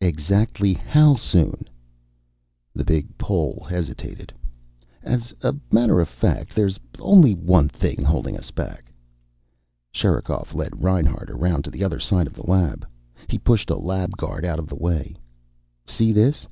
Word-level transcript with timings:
"Exactly 0.00 0.72
how 0.72 1.16
soon?" 1.16 1.68
The 2.74 2.82
big 2.82 3.18
Pole 3.18 3.66
hesitated. 3.68 4.32
"As 5.02 5.34
a 5.42 5.54
matter 5.70 6.00
of 6.00 6.08
fact, 6.08 6.54
there's 6.54 6.80
only 6.98 7.34
one 7.34 7.68
thing 7.68 8.02
holding 8.02 8.38
us 8.38 8.50
back." 8.50 8.90
Sherikov 9.92 10.54
led 10.54 10.82
Reinhart 10.82 11.28
around 11.30 11.64
to 11.64 11.70
the 11.70 11.84
other 11.84 12.00
side 12.00 12.26
of 12.26 12.32
the 12.32 12.50
lab. 12.50 12.86
He 13.28 13.38
pushed 13.38 13.68
a 13.68 13.76
lab 13.76 14.16
guard 14.16 14.46
out 14.46 14.58
of 14.58 14.68
the 14.68 14.76
way. 14.76 15.14
"See 15.84 16.10
this?" 16.10 16.48